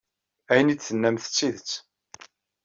[0.51, 1.71] Ayen ay d-tennamt d tidet.